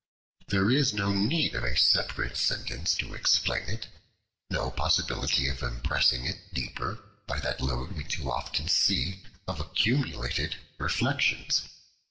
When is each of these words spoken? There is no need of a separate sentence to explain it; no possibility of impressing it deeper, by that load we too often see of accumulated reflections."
There 0.47 0.71
is 0.71 0.95
no 0.95 1.13
need 1.13 1.53
of 1.53 1.63
a 1.63 1.77
separate 1.77 2.35
sentence 2.35 2.95
to 2.95 3.13
explain 3.13 3.69
it; 3.69 3.85
no 4.49 4.71
possibility 4.71 5.47
of 5.47 5.61
impressing 5.61 6.25
it 6.25 6.39
deeper, 6.51 6.97
by 7.27 7.39
that 7.41 7.61
load 7.61 7.91
we 7.91 8.03
too 8.03 8.31
often 8.31 8.67
see 8.67 9.21
of 9.47 9.59
accumulated 9.59 10.55
reflections." 10.79 11.69